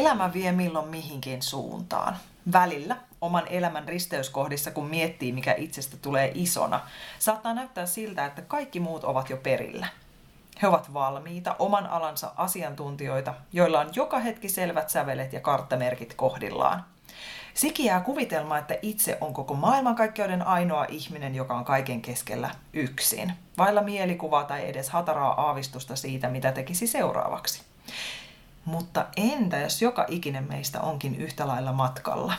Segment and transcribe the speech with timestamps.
[0.00, 2.16] Elämä vie milloin mihinkin suuntaan.
[2.52, 6.80] Välillä oman elämän risteyskohdissa, kun miettii, mikä itsestä tulee isona,
[7.18, 9.86] saattaa näyttää siltä, että kaikki muut ovat jo perillä.
[10.62, 16.84] He ovat valmiita, oman alansa asiantuntijoita, joilla on joka hetki selvät sävelet ja karttamerkit kohdillaan.
[17.54, 23.32] Siki jää kuvitelma, että itse on koko maailmankaikkeuden ainoa ihminen, joka on kaiken keskellä yksin,
[23.58, 27.62] vailla mielikuvaa tai edes hataraa aavistusta siitä, mitä tekisi seuraavaksi.
[28.66, 32.34] Mutta entä jos joka ikinen meistä onkin yhtä lailla matkalla?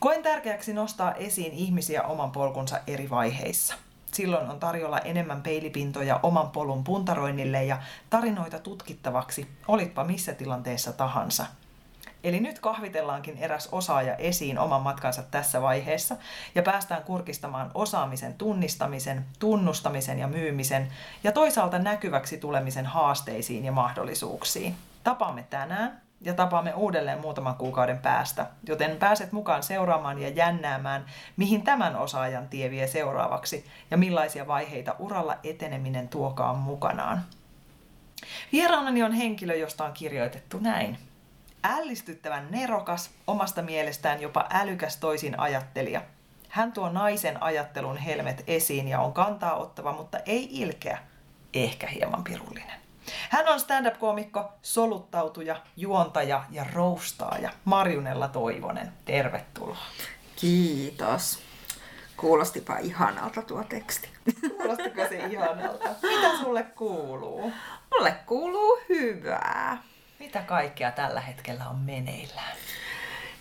[0.00, 3.74] Koen tärkeäksi nostaa esiin ihmisiä oman polkunsa eri vaiheissa.
[4.12, 7.78] Silloin on tarjolla enemmän peilipintoja oman polun puntaroinnille ja
[8.10, 11.46] tarinoita tutkittavaksi, olitpa missä tilanteessa tahansa.
[12.24, 16.16] Eli nyt kahvitellaankin eräs osaaja esiin oman matkansa tässä vaiheessa
[16.54, 20.88] ja päästään kurkistamaan osaamisen tunnistamisen, tunnustamisen ja myymisen
[21.24, 24.74] ja toisaalta näkyväksi tulemisen haasteisiin ja mahdollisuuksiin.
[25.04, 31.04] Tapaamme tänään ja tapaamme uudelleen muutaman kuukauden päästä, joten pääset mukaan seuraamaan ja jännäämään,
[31.36, 37.22] mihin tämän osaajan tie vie seuraavaksi ja millaisia vaiheita uralla eteneminen tuokaan mukanaan.
[38.52, 40.98] Vieraanani on henkilö, josta on kirjoitettu näin.
[41.64, 46.02] Ällistyttävän nerokas, omasta mielestään jopa älykäs toisin ajattelija.
[46.48, 50.98] Hän tuo naisen ajattelun helmet esiin ja on kantaa ottava, mutta ei ilkeä,
[51.54, 52.83] ehkä hieman pirullinen.
[53.30, 58.92] Hän on stand-up-koomikko, soluttautuja, juontaja ja roustaaja Marjunella Toivonen.
[59.04, 59.76] Tervetuloa.
[60.36, 61.38] Kiitos.
[62.16, 64.08] Kuulostipa ihanalta tuo teksti.
[64.56, 65.88] Kuulostiko se ihanalta?
[66.02, 67.52] Mitä sulle kuuluu?
[67.90, 69.82] Mulle kuuluu hyvää.
[70.18, 72.56] Mitä kaikkea tällä hetkellä on meneillään?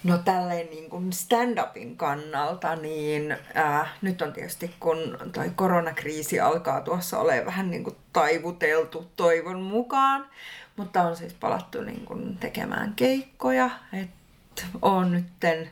[0.03, 6.81] No tälleen niin kuin stand-upin kannalta, niin äh, nyt on tietysti kun toi koronakriisi alkaa
[6.81, 10.30] tuossa ole vähän niin kuin taivuteltu toivon mukaan,
[10.75, 15.69] mutta on siis palattu niin kuin tekemään keikkoja, että on nytten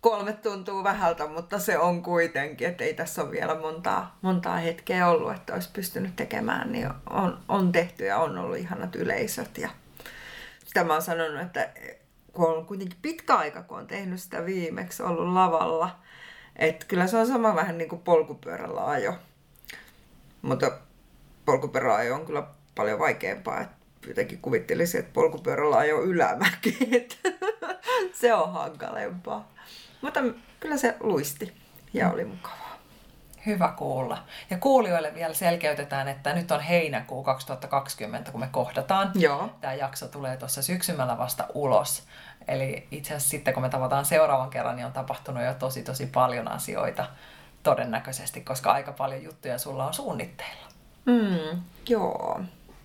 [0.00, 5.08] kolme tuntuu vähältä, mutta se on kuitenkin, että ei tässä ole vielä montaa, montaa hetkeä
[5.08, 9.68] ollut, että olisi pystynyt tekemään, niin on, on tehty ja on ollut ihanat yleisöt ja
[10.64, 11.70] sitä mä oon sanonut, että
[12.38, 15.98] kun on kuitenkin pitkä aika, kun on tehnyt sitä viimeksi, ollut lavalla.
[16.56, 19.14] Että kyllä se on sama vähän niin kuin polkupyörällä ajo.
[20.42, 20.70] Mutta
[21.44, 23.60] polkupyörällä ajo on kyllä paljon vaikeampaa.
[23.60, 23.76] Että
[24.06, 26.78] jotenkin kuvittelisin, että polkupyörällä ajo ylämäki.
[28.20, 29.52] se on hankalempaa.
[30.02, 30.20] Mutta
[30.60, 31.52] kyllä se luisti
[31.94, 32.67] ja oli mukavaa.
[33.48, 34.18] Hyvä kuulla.
[34.50, 39.10] Ja kuulijoille vielä selkeytetään, että nyt on heinäkuu 2020, kun me kohdataan.
[39.14, 39.50] Joo.
[39.60, 42.02] Tämä jakso tulee tuossa syksymällä vasta ulos.
[42.48, 46.06] Eli itse asiassa sitten, kun me tavataan seuraavan kerran, niin on tapahtunut jo tosi tosi
[46.06, 47.06] paljon asioita
[47.62, 50.66] todennäköisesti, koska aika paljon juttuja sulla on suunnitteilla.
[51.04, 52.40] Mm, joo.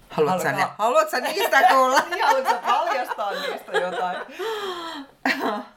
[0.09, 2.00] Haluatko, Haluatko, ne, haluatko niistä kuulla?
[2.09, 4.18] niin, haluatko paljastaa niistä jotain?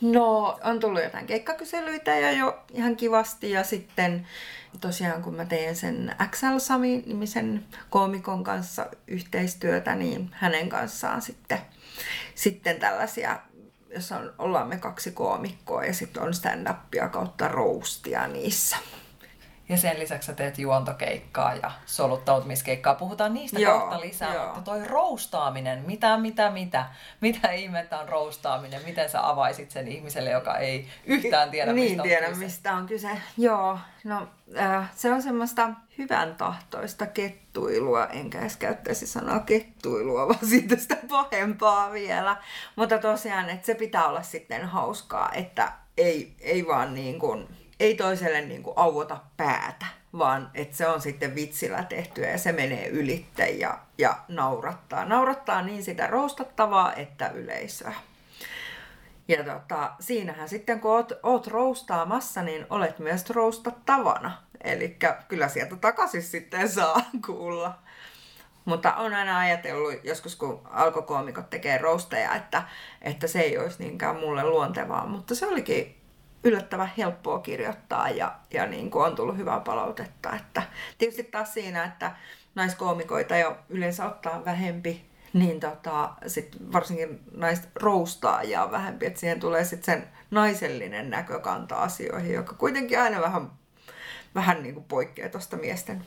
[0.00, 3.50] No, on tullut jotain keikkakyselyitä ja jo ihan kivasti.
[3.50, 4.26] Ja sitten
[4.80, 11.58] tosiaan kun mä teen sen XL Sami-nimisen koomikon kanssa yhteistyötä, niin hänen kanssaan sitten,
[12.34, 13.40] sitten tällaisia,
[13.94, 18.76] jos on, ollaan me kaksi koomikkoa ja sitten on stand-upia kautta roustia niissä.
[19.68, 22.94] Ja sen lisäksi sä teet juontokeikkaa ja soluttautumiskeikkaa.
[22.94, 24.44] Puhutaan niistä joo, kohta lisää, joo.
[24.44, 26.86] mutta toi roustaaminen, mitä, mitä, mitä,
[27.20, 28.82] mitä ihmettä on roustaaminen?
[28.84, 32.44] Miten sä avaisit sen ihmiselle, joka ei yhtään tiedä, niin, mistä on tiedä, kyse?
[32.44, 33.10] mistä on kyse.
[33.38, 34.28] Joo, no
[34.58, 40.96] äh, se on semmoista hyvän tahtoista kettuilua, enkä edes käyttäisi sanaa kettuilua, vaan siitä sitä
[41.08, 42.36] pahempaa vielä.
[42.76, 47.48] Mutta tosiaan, että se pitää olla sitten hauskaa, että ei, ei vaan niin kuin
[47.80, 49.86] ei toiselle niin kuin auota päätä,
[50.18, 55.04] vaan että se on sitten vitsillä tehtyä ja se menee ylitte ja, ja naurattaa.
[55.04, 57.94] Naurattaa niin sitä roustattavaa että yleisöä.
[59.28, 64.42] Ja tota, siinähän sitten kun oot, oot roustaamassa, niin olet myös roustattavana.
[64.64, 64.96] Eli
[65.28, 66.96] kyllä sieltä takaisin sitten saa
[67.26, 67.78] kuulla.
[68.64, 72.62] Mutta on aina ajatellut, joskus kun alkokoomikot tekee rousteja, että,
[73.02, 75.06] että se ei olisi niinkään mulle luontevaa.
[75.06, 76.05] Mutta se olikin
[76.44, 80.36] yllättävän helppoa kirjoittaa ja, ja niin kuin on tullut hyvää palautetta.
[80.36, 80.62] Että
[80.98, 82.16] tietysti taas siinä, että
[82.54, 89.40] naiskoomikoita jo yleensä ottaa vähempi, niin tota, sit varsinkin naista roustaajia on vähempi, että siihen
[89.40, 93.50] tulee sitten sen naisellinen näkökanta asioihin, joka kuitenkin aina vähän,
[94.34, 96.04] vähän niin kuin poikkeaa tuosta miesten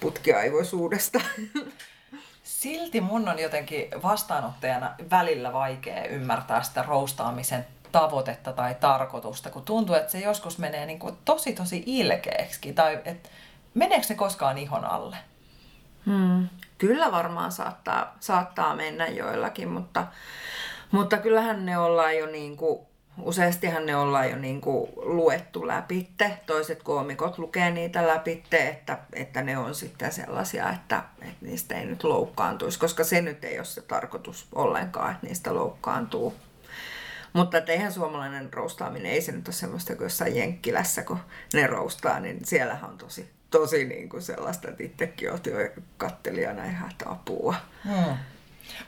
[0.00, 1.20] putkiaivoisuudesta.
[2.42, 9.94] Silti mun on jotenkin vastaanottajana välillä vaikea ymmärtää sitä roustaamisen tavoitetta tai tarkoitusta, kun tuntuu,
[9.94, 13.28] että se joskus menee niin kuin tosi tosi ilkeäksi, tai että
[13.74, 15.16] meneekö se koskaan ihon alle?
[16.06, 16.48] Hmm.
[16.78, 20.06] Kyllä varmaan saattaa, saattaa mennä joillakin, mutta,
[20.90, 22.80] mutta kyllähän ne ollaan jo niin kuin,
[23.22, 26.38] useastihan ne ollaan jo niin kuin luettu läpitte.
[26.46, 31.86] Toiset koomikot lukee niitä läpitte, että, että ne on sitten sellaisia, että, että niistä ei
[31.86, 36.34] nyt loukkaantuisi, koska se nyt ei ole se tarkoitus ollenkaan, että niistä loukkaantuu.
[37.32, 41.20] Mutta että eihän suomalainen roustaaminen, ei se nyt ole semmoista kuin jossain Jenkkilässä, kun
[41.54, 45.54] ne roustaa, niin siellähän on tosi tosi niin kuin sellaista, että itsekin olet jo
[45.96, 47.54] kattelijana ihan, että apua.
[47.84, 48.16] Hmm.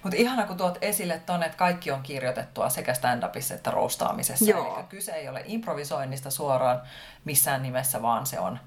[0.02, 4.50] Mutta ihana, kun tuot esille tuonne, että kaikki on kirjoitettua sekä stand-upissa että roostaamisessa.
[4.50, 4.76] Joo.
[4.78, 6.82] Eli kyse ei ole improvisoinnista suoraan
[7.24, 8.58] missään nimessä, vaan se on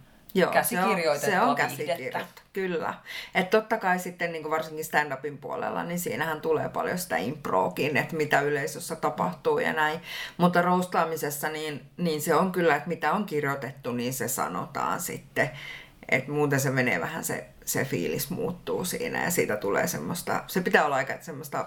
[0.42, 2.94] Joo, käsikirjoitettua se on, se on käsikirjoitettu, kyllä.
[3.36, 8.16] Että totta kai sitten niin varsinkin stand-upin puolella, niin siinähän tulee paljon sitä improakin, että
[8.16, 10.00] mitä yleisössä tapahtuu ja näin.
[10.38, 15.50] Mutta roostaamisessa, niin, niin se on kyllä, että mitä on kirjoitettu, niin se sanotaan sitten.
[16.10, 20.62] Et muuten se menee vähän se, se fiilis muuttuu siinä ja siitä tulee semmoista, se
[20.62, 21.66] pitää olla aika semmoista,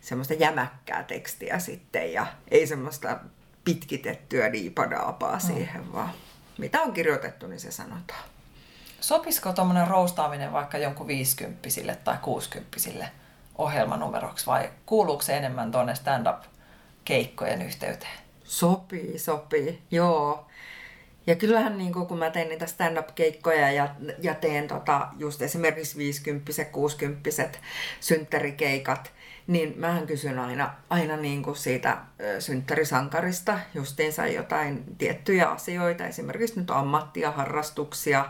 [0.00, 3.18] semmoista jämäkkää tekstiä sitten ja ei semmoista
[3.64, 5.40] pitkitettyä diipadaapaa mm.
[5.40, 6.10] siihen vaan.
[6.58, 8.24] Mitä on kirjoitettu, niin se sanotaan.
[9.00, 11.68] Sopisiko tuommoinen roustaaminen vaikka jonkun 50
[12.04, 13.08] tai 60
[13.58, 18.18] ohjelmanumeroksi vai kuuluuko se enemmän tuonne stand-up-keikkojen yhteyteen?
[18.44, 20.46] Sopii, sopii, joo.
[21.26, 23.88] Ja kyllähän niin kun mä teen niitä stand-up-keikkoja ja,
[24.22, 27.30] ja teen tota, just esimerkiksi 50 60
[28.00, 29.12] synttärikeikat,
[29.48, 31.98] niin mähän kysyn aina, aina niin kuin siitä
[32.38, 38.24] synttärisankarista justiinsa jotain tiettyjä asioita, esimerkiksi nyt ammattia, harrastuksia,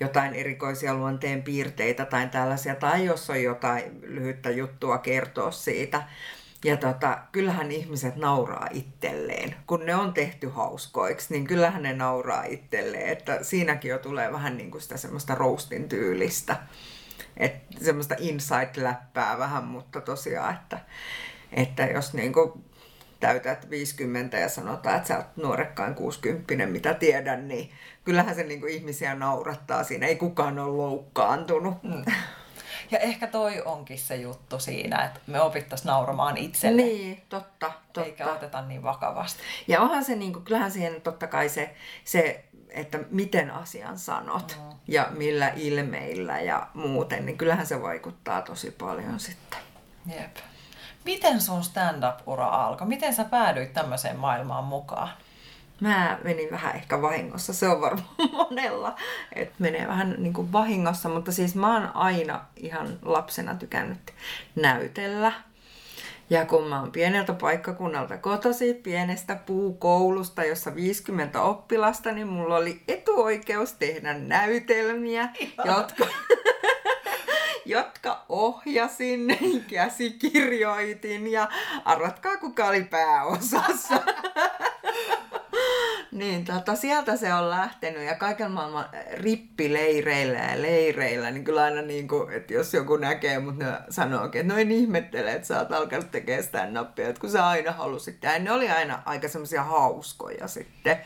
[0.00, 6.02] jotain erikoisia luonteen piirteitä tai tällaisia, tai jos on jotain lyhyttä juttua kertoa siitä.
[6.64, 9.54] Ja tota, kyllähän ihmiset nauraa itselleen.
[9.66, 13.08] Kun ne on tehty hauskoiksi, niin kyllähän ne nauraa itselleen.
[13.08, 16.56] Että siinäkin jo tulee vähän niin kuin sitä semmoista roastin tyylistä.
[17.36, 20.78] Että semmoista insight-läppää vähän, mutta tosiaan, että,
[21.52, 22.64] että jos niin kuin
[23.20, 27.70] täytät 50 ja sanotaan, että sä oot nuorekkaan 60, mitä tiedän, niin
[28.04, 30.06] kyllähän se niin kuin ihmisiä naurattaa siinä.
[30.06, 31.82] Ei kukaan ole loukkaantunut.
[31.82, 32.04] Mm.
[32.94, 36.82] Ja ehkä toi onkin se juttu siinä, että me opittaisiin nauramaan itselle.
[36.82, 38.04] Niin, totta, totta.
[38.04, 39.42] Eikä oteta niin vakavasti.
[39.68, 41.74] Ja onhan se, niin kuin, kyllähän siihen totta kai se,
[42.04, 44.78] se että miten asian sanot mm.
[44.88, 49.58] ja millä ilmeillä ja muuten, niin kyllähän se vaikuttaa tosi paljon sitten.
[50.06, 50.36] Jep.
[51.04, 52.86] Miten sun stand-up-ura alkoi?
[52.86, 55.08] Miten sä päädyit tämmöiseen maailmaan mukaan?
[55.80, 58.96] Mä menin vähän ehkä vahingossa, se on varmaan monella,
[59.32, 64.12] että menee vähän niin kuin vahingossa, mutta siis mä oon aina ihan lapsena tykännyt
[64.56, 65.32] näytellä.
[66.30, 72.82] Ja kun mä oon pieneltä paikkakunnalta kotosi, pienestä puukoulusta, jossa 50 oppilasta, niin mulla oli
[72.88, 75.28] etuoikeus tehdä näytelmiä,
[75.64, 76.06] jotka,
[77.66, 79.38] jotka ohjasin,
[79.74, 81.48] käsikirjoitin ja
[81.84, 84.02] arvatkaa kuka oli pääosassa.
[86.14, 91.82] Niin, tota, sieltä se on lähtenyt ja kaiken maailman rippileireillä ja leireillä, niin kyllä aina
[91.82, 95.72] niin kuin, että jos joku näkee mut ne sanookin, että noin ihmettelee, että sä oot
[95.72, 98.38] alkanut tekemään stand-upia, että kun sä aina halusit tehdä.
[98.38, 100.96] Ne oli aina aika semmoisia hauskoja sitten.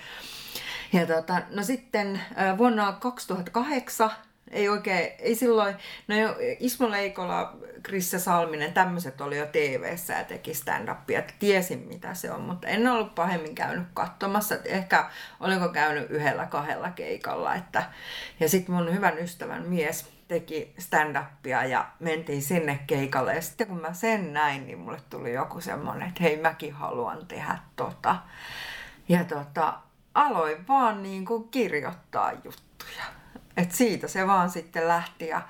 [0.92, 2.20] Ja tota, no sitten
[2.58, 4.10] vuonna 2008
[4.50, 5.74] ei oikein, ei silloin,
[6.08, 12.14] no jo Ismo Leikola, Krissa Salminen, tämmöiset oli jo tv ja teki stand-upia, tiesin mitä
[12.14, 17.82] se on, mutta en ollut pahemmin käynyt katsomassa, ehkä oliko käynyt yhdellä kahdella keikalla, että,
[18.40, 23.34] ja sitten mun hyvän ystävän mies teki stand-upia ja mentiin sinne keikalle.
[23.34, 27.26] Ja sitten kun mä sen näin, niin mulle tuli joku semmonen, että hei mäkin haluan
[27.26, 28.16] tehdä tota.
[29.08, 29.78] Ja tota,
[30.14, 33.17] aloin vaan niin kuin kirjoittaa juttuja
[33.58, 35.42] et siitä se vaan sitten lähti ja,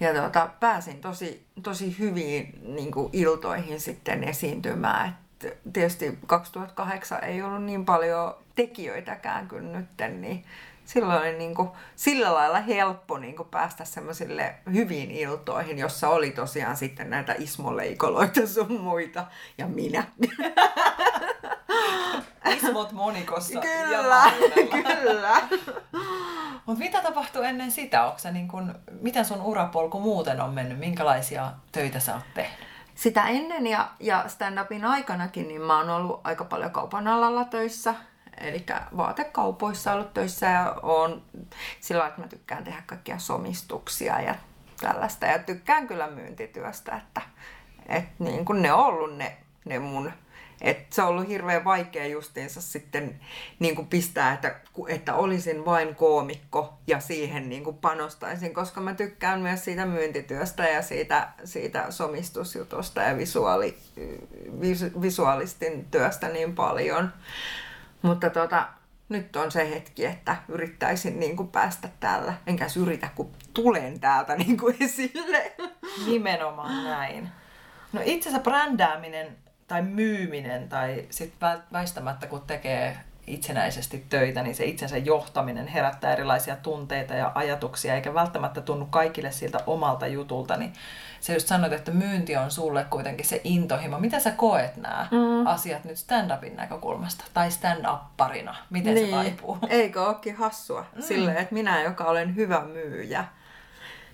[0.00, 5.18] ja tota, pääsin tosi, tosi hyviin niin kuin iltoihin sitten esiintymään.
[5.44, 9.86] Et tietysti 2008 ei ollut niin paljon tekijöitäkään kuin nyt,
[10.20, 10.44] niin
[10.84, 16.30] silloin oli niin kuin, sillä lailla helppo niin kuin päästä semmoisille hyviin iltoihin, jossa oli
[16.30, 19.26] tosiaan sitten näitä ismoleikoloita sun muita
[19.58, 20.04] ja minä.
[22.56, 23.60] Ismot monikossa.
[23.60, 24.32] Kyllä,
[25.02, 25.42] kyllä.
[26.66, 28.04] Mutta mitä tapahtuu ennen sitä?
[28.04, 30.78] Onko niin kun, miten sun urapolku muuten on mennyt?
[30.78, 32.74] Minkälaisia töitä sä oot tehnyt?
[32.94, 37.94] sitä ennen ja, ja stand-upin aikanakin, niin mä oon ollut aika paljon kaupan alalla töissä.
[38.40, 38.66] Eli
[38.96, 41.22] vaatekaupoissa ollut töissä ja on
[41.80, 44.34] sillä että mä tykkään tehdä kaikkia somistuksia ja
[44.80, 45.26] tällaista.
[45.26, 47.20] Ja tykkään kyllä myyntityöstä, että,
[47.86, 50.12] että niin kun ne on ollut ne, ne mun
[50.64, 53.20] et se on ollut hirveän vaikea justiinsa sitten
[53.58, 54.54] niin kuin pistää, että,
[54.88, 60.68] että olisin vain koomikko ja siihen niin kuin panostaisin, koska mä tykkään myös siitä myyntityöstä
[60.68, 63.78] ja siitä, siitä somistusjutusta ja visuaali,
[64.60, 67.12] vis, visuaalistin työstä niin paljon.
[68.02, 68.68] Mutta tota,
[69.08, 72.34] nyt on se hetki, että yrittäisin niin kuin päästä täällä.
[72.46, 75.52] Enkä yritä, kun tulen täältä niin kuin esille.
[76.06, 77.28] Nimenomaan näin.
[77.92, 79.43] No itse asiassa brändääminen
[79.74, 86.56] tai myyminen tai sitten väistämättä kun tekee itsenäisesti töitä, niin se itsensä johtaminen herättää erilaisia
[86.56, 90.72] tunteita ja ajatuksia, eikä välttämättä tunnu kaikille siltä omalta jutulta, niin
[91.20, 93.98] sä just sanoit, että myynti on sulle kuitenkin se intohimo.
[93.98, 95.46] Mitä sä koet nämä mm.
[95.46, 98.54] asiat nyt stand-upin näkökulmasta tai stand-upparina?
[98.70, 99.06] Miten niin.
[99.06, 99.58] se taipuu?
[99.68, 100.86] Eikö olekin hassua?
[100.94, 101.02] Mm.
[101.02, 103.24] Silleen, että minä, joka olen hyvä myyjä,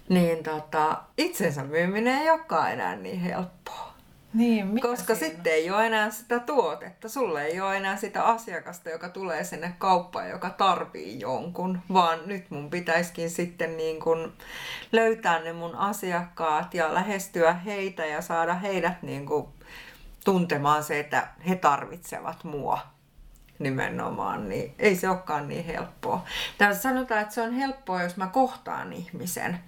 [0.08, 3.89] niin tota, itsensä myyminen ei olekaan enää niin helppoa.
[4.34, 5.34] Niin, Koska siinä?
[5.34, 7.08] sitten ei ole enää sitä tuotetta.
[7.08, 11.80] Sulle ei ole enää sitä asiakasta, joka tulee sinne kauppaan, joka tarvii jonkun.
[11.92, 14.32] Vaan nyt mun pitäisikin sitten niin kun
[14.92, 19.48] löytää ne mun asiakkaat ja lähestyä heitä ja saada heidät niin kun
[20.24, 22.78] tuntemaan se, että he tarvitsevat mua
[23.58, 26.24] nimenomaan, niin ei se olekaan niin helppoa.
[26.58, 29.60] Tässä sanotaan, että se on helppoa, jos mä kohtaan ihmisen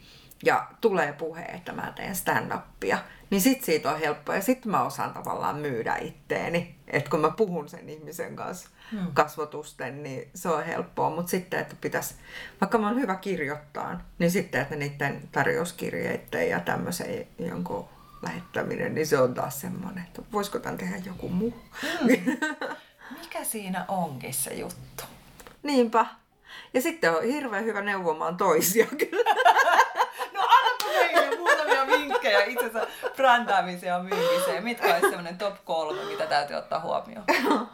[0.44, 2.98] ja tulee puhe, että mä teen stand-upia,
[3.30, 4.34] niin sit siitä on helppoa.
[4.34, 6.74] Ja sitten mä osaan tavallaan myydä itteeni.
[6.88, 9.06] Että kun mä puhun sen ihmisen kanssa hmm.
[9.14, 11.10] kasvotusten, niin se on helppoa.
[11.10, 12.14] Mutta sitten, että pitäisi,
[12.60, 17.88] vaikka mä oon hyvä kirjoittaa, niin sitten, että niiden tarjouskirjeiden ja tämmöisen jonkun
[18.22, 21.54] lähettäminen, niin se on taas semmoinen, että voisiko tämän tehdä joku muu.
[21.82, 22.08] Hmm.
[23.20, 25.04] Mikä siinä onkin se juttu?
[25.62, 26.06] Niinpä.
[26.74, 29.34] Ja sitten on hirveän hyvä neuvomaan toisia kyllä.
[32.38, 32.86] Vinkkejä itsensä
[33.16, 34.64] brändäämiseen ja myymiseen.
[34.64, 37.24] Mitkä olisi sellainen top kolme, mitä täytyy ottaa huomioon?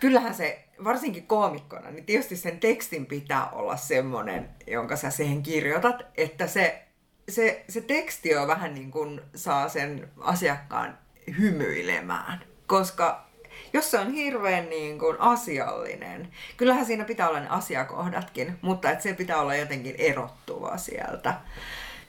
[0.00, 6.06] Kyllähän se, varsinkin koomikkona, niin tietysti sen tekstin pitää olla semmoinen, jonka sä siihen kirjoitat,
[6.16, 6.82] että se,
[7.28, 10.98] se, se teksti on vähän niin kuin saa sen asiakkaan
[11.38, 12.44] hymyilemään.
[12.66, 13.26] Koska
[13.72, 19.02] jos se on hirveän niin kuin asiallinen, kyllähän siinä pitää olla ne asiakohdatkin, mutta että
[19.02, 21.34] se pitää olla jotenkin erottuva sieltä.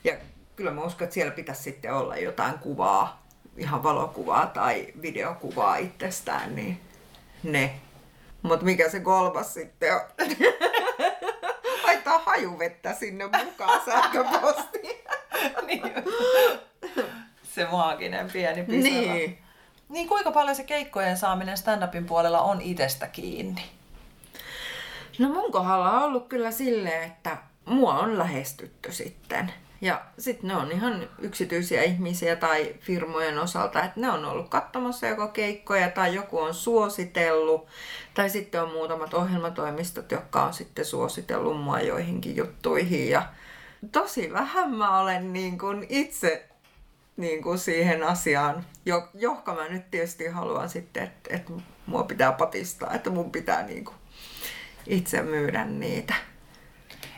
[0.03, 0.15] Ja
[0.55, 3.25] kyllä mä uskon, että siellä pitäisi sitten olla jotain kuvaa,
[3.57, 6.81] ihan valokuvaa tai videokuvaa itsestään, niin
[7.43, 7.75] ne.
[8.41, 10.01] Mutta mikä se kolmas sitten on?
[11.83, 14.97] Laittaa hajuvettä sinne mukaan sähköpostiin.
[15.67, 15.81] niin.
[17.43, 19.13] Se maaginen pieni pisara.
[19.13, 19.39] Niin.
[19.89, 23.61] Niin kuinka paljon se keikkojen saaminen stand-upin puolella on itsestä kiinni?
[25.19, 29.53] No mun kohdalla on ollut kyllä silleen, että mua on lähestytty sitten.
[29.81, 35.07] Ja sitten ne on ihan yksityisiä ihmisiä tai firmojen osalta, että ne on ollut katsomassa
[35.07, 37.67] joko keikkoja tai joku on suositellut.
[38.13, 43.09] Tai sitten on muutamat ohjelmatoimistot, jotka on sitten suositellut mua joihinkin juttuihin.
[43.09, 43.29] Ja
[43.91, 46.49] tosi vähän mä olen niin kuin itse
[47.17, 48.65] niin kuin siihen asiaan,
[49.13, 51.53] johka mä nyt tietysti haluan sitten, että, että
[51.85, 53.95] mua pitää patistaa, että mun pitää niin kuin
[54.87, 56.13] itse myydä niitä.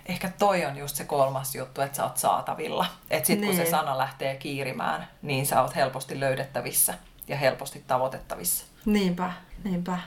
[0.08, 2.86] Ehkä toi on just se kolmas juttu, että sä oot saatavilla.
[3.10, 3.48] Että sit niin.
[3.48, 3.72] kun se niin.
[3.72, 6.94] sana lähtee kiirimään, niin sä oot helposti löydettävissä
[7.28, 8.66] ja helposti tavoitettavissa.
[8.86, 9.32] Niinpä,
[9.64, 9.98] niinpä.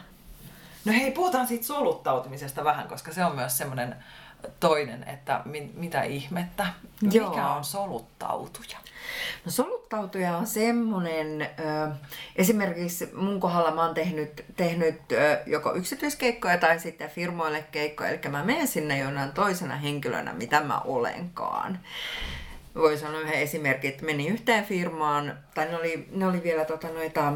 [0.85, 3.97] No hei, puhutaan siitä soluttautumisesta vähän, koska se on myös semmoinen
[4.61, 6.67] toinen, että mi- mitä ihmettä,
[7.13, 7.31] Joo.
[7.31, 8.79] mikä on soluttautuja?
[9.45, 11.89] No soluttautuja on semmoinen, ö,
[12.37, 18.21] esimerkiksi mun kohdalla mä oon tehnyt, tehnyt ö, joko yksityiskeikkoja tai sitten firmoille keikkoja, eli
[18.29, 21.79] mä menen sinne jonain toisena henkilönä, mitä mä olenkaan
[22.75, 26.89] voi sanoa yhden esimerkin, että meni yhteen firmaan, tai ne oli, ne oli vielä tota
[26.89, 27.33] noita,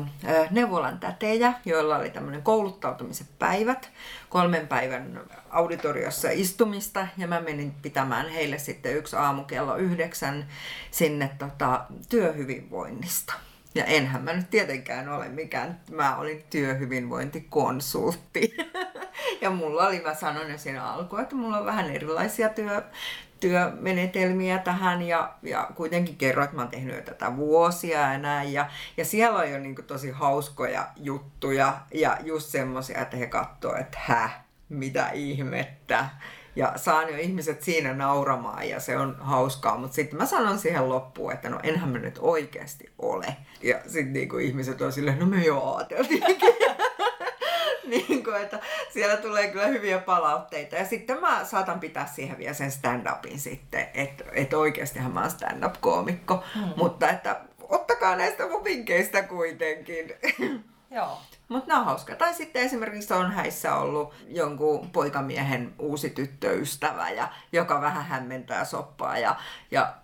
[0.51, 3.91] neuvolan tätejä, joilla oli tämmöinen kouluttautumisen päivät,
[4.29, 10.49] kolmen päivän auditoriossa istumista, ja mä menin pitämään heille sitten yksi aamu kello yhdeksän
[10.91, 13.35] sinne tota, työhyvinvoinnista.
[13.75, 18.57] Ja enhän mä nyt tietenkään ole mikään, mä olin työhyvinvointikonsultti.
[19.43, 22.83] ja mulla oli, mä sanoin jo siinä alkuun, että mulla on vähän erilaisia työ,
[23.45, 28.53] työmenetelmiä tähän ja, ja kuitenkin kerroin, että mä oon tehnyt tätä vuosia ja näin.
[28.53, 33.27] Ja, ja siellä on jo niin kuin tosi hauskoja juttuja ja just semmoisia, että he
[33.27, 34.31] katsoo, että hä,
[34.69, 36.09] mitä ihmettä.
[36.57, 40.89] ja saan jo ihmiset siinä nauramaan ja se on hauskaa, mutta sitten mä sanon siihen
[40.89, 43.37] loppuun, että no enhän mä nyt oikeasti ole.
[43.63, 46.23] Ja sitten niinku ihmiset on silleen, no me jo ajateltiin.
[47.91, 48.59] niin kuin, että
[48.93, 50.77] siellä tulee kyllä hyviä palautteita.
[50.77, 55.31] Ja sitten mä saatan pitää siihen vielä sen stand-upin sitten, että, että oikeastihan mä oon
[55.31, 56.45] stand-up-koomikko.
[56.55, 56.73] Mm.
[56.77, 60.15] Mutta että ottakaa näistä mun vinkkeistä kuitenkin.
[60.91, 61.19] Joo.
[61.49, 62.17] Mutta nämä on hauska.
[62.17, 69.19] Tai sitten esimerkiksi on häissä ollut jonkun poikamiehen uusi tyttöystävä, ja, joka vähän hämmentää soppaa.
[69.19, 69.37] Ja,
[69.71, 69.95] ja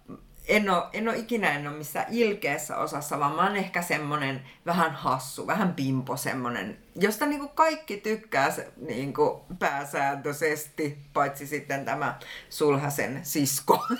[0.50, 4.42] en ole, en ole ikinä en ole missään ilkeässä osassa, vaan mä oon ehkä semmonen
[4.66, 12.18] vähän hassu, vähän pimpo semmonen, josta niinku kaikki tykkää se, niinku pääsääntöisesti, paitsi sitten tämä
[12.48, 13.86] sulhasen sisko.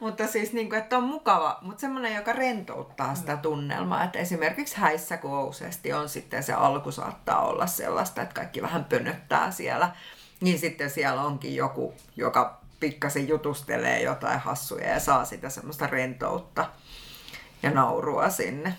[0.00, 3.40] mutta siis niin kuin, että on mukava, mutta semmoinen, joka rentouttaa sitä mm.
[3.40, 4.04] tunnelmaa.
[4.04, 9.50] Että esimerkiksi häissä kousesti on sitten se alku saattaa olla sellaista, että kaikki vähän pönöttää
[9.50, 9.90] siellä.
[10.40, 16.66] Niin sitten siellä onkin joku, joka pikkasen jutustelee jotain hassuja ja saa sitä semmoista rentoutta
[17.62, 18.74] ja naurua sinne.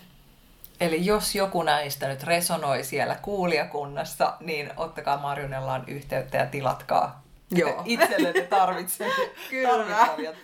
[0.80, 7.82] Eli jos joku näistä nyt resonoi siellä kuulijakunnassa, niin ottakaa Marjunellaan yhteyttä ja tilatkaa Joo.
[7.86, 9.86] itsellenne tarvitsevia Kyllä.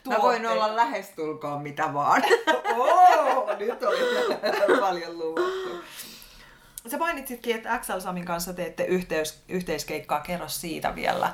[0.08, 2.24] Mä voin olla lähestulkoon mitä vaan.
[2.78, 5.84] Oo, nyt oli paljon luvattu.
[6.92, 10.20] Sä mainitsitkin, että XL Samin kanssa teette yhteys, yhteiskeikkaa.
[10.20, 11.34] Kerro siitä vielä,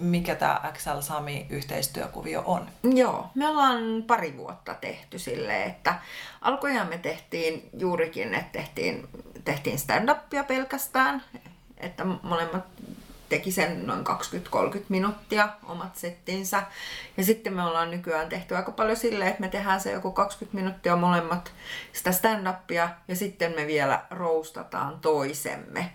[0.00, 2.68] mikä tämä XL Sami yhteistyökuvio on.
[2.82, 5.94] Joo, me ollaan pari vuotta tehty sille, että
[6.40, 9.08] alkujaan me tehtiin juurikin, että tehtiin,
[9.44, 11.22] tehtiin stand-upia pelkästään,
[11.78, 12.64] että molemmat
[13.28, 16.62] teki sen noin 20-30 minuuttia omat settinsä.
[17.16, 20.56] Ja sitten me ollaan nykyään tehty aika paljon silleen, että me tehdään se joku 20
[20.56, 21.52] minuuttia molemmat
[21.92, 25.92] sitä stand-upia ja sitten me vielä roustataan toisemme.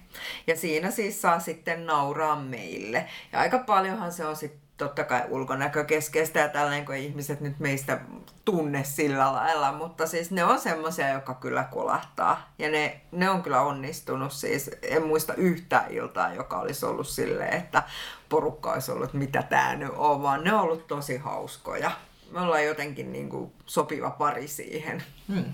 [0.48, 3.08] Ja siinä siis saa sitten nauraa meille.
[3.32, 8.00] Ja aika paljonhan se on sitten totta kai ulkonäkökeskeistä ja tällainen, kun ihmiset nyt meistä
[8.46, 12.54] tunne sillä lailla, mutta siis ne on semmoisia, jotka kyllä kolahtaa.
[12.60, 17.54] Ja ne, ne on kyllä onnistunut siis, en muista yhtään iltaa, joka olisi ollut silleen,
[17.54, 17.84] että
[18.30, 21.92] porukka olisi ollut, mitä tää nyt on, vaan ne on ollut tosi hauskoja.
[22.32, 25.04] Me ollaan jotenkin niin kuin sopiva pari siihen.
[25.28, 25.54] Hmm.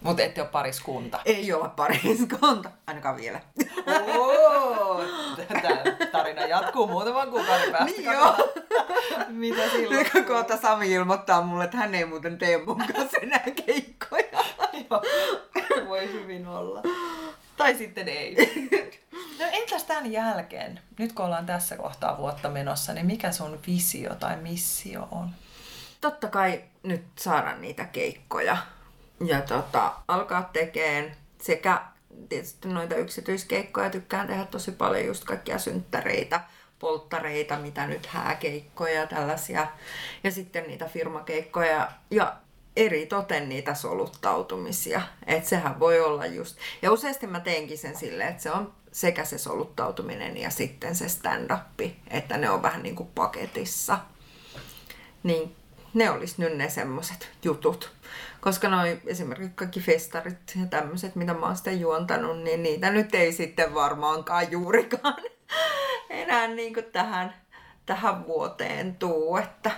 [0.00, 1.20] Mutta ette ole pariskunta.
[1.24, 3.40] Ei olla pariskunta, ainakaan vielä.
[4.16, 5.04] Oo,
[5.48, 5.82] tämä
[6.12, 7.96] tarina jatkuu muutaman kuukauden päästä.
[7.96, 8.36] Niin joo.
[9.28, 10.06] Mitä silloin?
[10.14, 14.44] Nyt kohta Sami ilmoittaa mulle, että hän ei muuten tee mun kanssa enää keikkoja.
[14.90, 15.02] joo,
[15.88, 16.82] voi hyvin olla.
[17.56, 18.36] Tai sitten ei.
[19.38, 24.14] No entäs tämän jälkeen, nyt kun ollaan tässä kohtaa vuotta menossa, niin mikä sun visio
[24.14, 25.30] tai missio on?
[26.00, 28.56] Totta kai nyt saada niitä keikkoja
[29.24, 31.82] ja tota, alkaa tekemään sekä
[32.28, 36.40] tietysti noita yksityiskeikkoja tykkään tehdä tosi paljon just kaikkia synttäreitä,
[36.78, 39.66] polttareita, mitä nyt hääkeikkoja ja tällaisia.
[40.24, 42.36] Ja sitten niitä firmakeikkoja ja
[42.76, 45.02] eri toten niitä soluttautumisia.
[45.26, 46.58] Että sehän voi olla just...
[46.82, 51.08] Ja useasti mä teenkin sen silleen, että se on sekä se soluttautuminen ja sitten se
[51.08, 51.80] stand-up,
[52.10, 53.98] että ne on vähän niin kuin paketissa.
[55.22, 55.56] Niin
[55.94, 57.92] ne olisi nyt ne semmoset jutut.
[58.40, 63.14] Koska noi esimerkiksi kaikki festarit ja tämmöiset, mitä mä oon sitten juontanut, niin niitä nyt
[63.14, 65.16] ei sitten varmaankaan juurikaan
[66.10, 67.34] enää niin kuin tähän,
[67.86, 69.36] tähän vuoteen tuu.
[69.36, 69.70] Että...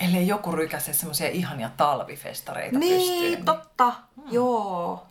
[0.00, 3.20] Eli joku rykäse semmoisia ihania talvifestareita niin, pystyy.
[3.20, 3.90] Niin, totta.
[3.90, 4.24] Hmm.
[4.30, 5.06] Joo.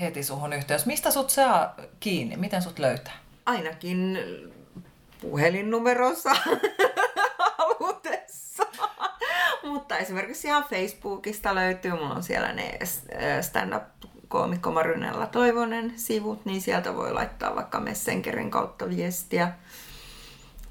[0.00, 0.86] Heti suhun yhteys.
[0.86, 2.36] Mistä sut saa kiinni?
[2.36, 3.14] Miten sut löytää?
[3.46, 4.18] Ainakin
[5.20, 6.30] puhelinnumerossa
[7.58, 8.17] halutessa.
[9.68, 12.78] Mutta esimerkiksi ihan Facebookista löytyy, mulla on siellä ne
[13.40, 13.82] stand-up
[14.28, 19.52] koomikko Marynella Toivonen sivut, niin sieltä voi laittaa vaikka Messengerin kautta viestiä.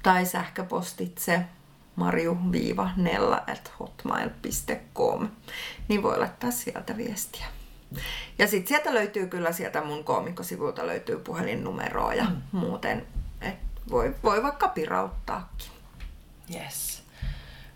[0.02, 1.44] Tai sähköpostitse
[1.96, 5.28] marju-nella at hotmail.com,
[5.88, 7.46] niin voi laittaa sieltä viestiä.
[8.38, 12.42] Ja sitten sieltä löytyy kyllä sieltä mun koomikkosivulta löytyy puhelinnumeroa ja mm.
[12.52, 13.06] muuten,
[13.40, 15.70] että voi, voi vaikka pirauttaakin.
[16.54, 16.97] Yes.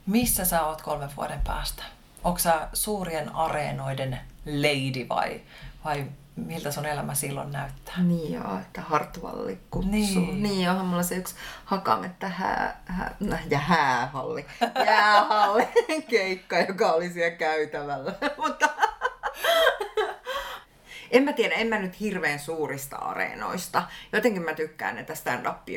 [0.06, 1.82] Missä sä oot kolmen vuoden päästä?
[2.24, 5.40] Onko sä suurien areenoiden lady vai,
[5.84, 8.02] vai miltä sun elämä silloin näyttää?
[8.02, 9.90] Niin joo, että Hartvalli kutsuu.
[9.90, 10.42] Niin.
[10.42, 11.34] niin onhan mulla se yksi
[11.64, 14.46] Hakametta hää, hää, no, ja häähalli,
[14.86, 15.68] jäähalli
[16.10, 18.14] keikka, joka oli siellä käytävällä.
[18.46, 18.68] Mutta
[21.12, 23.82] en mä tiedä, en mä nyt hirveän suurista areenoista.
[24.12, 25.68] Jotenkin mä tykkään, että stand-up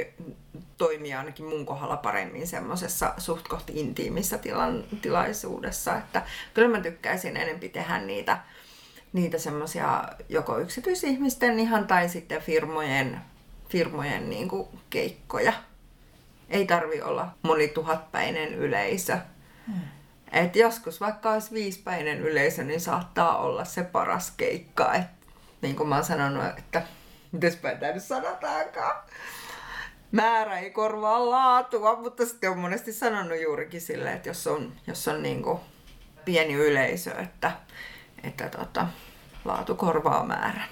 [0.78, 5.98] toimii ainakin mun kohdalla paremmin semmoisessa suht kohti intiimissä tilan, tilaisuudessa.
[5.98, 6.22] Että
[6.54, 8.38] kyllä mä tykkäisin enempi tehdä niitä,
[9.14, 13.22] niitä semmoisia joko yksityisihmisten ihan tai sitten firmojen,
[13.70, 15.54] firmojen niin kuin keikkoja.
[16.50, 19.18] Ei tarvi olla monituhatpäinen yleisö.
[19.68, 19.82] Hmm.
[20.32, 24.94] Et joskus vaikka olisi viispäinen yleisö, niin saattaa olla se paras keikka.
[24.94, 25.08] Et,
[25.62, 26.82] niin kuin mä oon sanonut, että
[27.32, 29.04] mitäs tämä nyt sanotaankaan
[30.12, 35.08] määrä ei korvaa laatua, mutta sitten on monesti sanonut juurikin sille, että jos on, jos
[35.08, 35.60] on niin kuin
[36.26, 37.52] pieni yleisö, että,
[38.24, 38.88] että tota,
[39.46, 40.70] laatu korvaa määrän.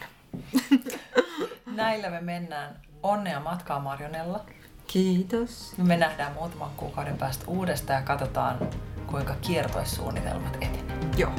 [1.65, 2.81] Näillä me mennään.
[3.03, 4.45] Onnea matkaa Marjonella.
[4.87, 5.73] Kiitos.
[5.77, 8.69] Me nähdään muutaman kuukauden päästä uudestaan ja katsotaan,
[9.07, 11.17] kuinka kiertoissuunnitelmat etenevät.
[11.17, 11.31] Joo.